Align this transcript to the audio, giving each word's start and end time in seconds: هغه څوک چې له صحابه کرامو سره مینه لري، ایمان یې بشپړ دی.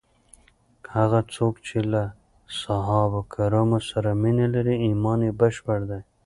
هغه 0.95 1.19
څوک 1.35 1.53
چې 1.67 1.77
له 1.91 2.03
صحابه 2.61 3.21
کرامو 3.33 3.79
سره 3.89 4.09
مینه 4.21 4.47
لري، 4.53 4.75
ایمان 4.87 5.19
یې 5.27 5.31
بشپړ 5.39 5.79
دی. 5.89 6.01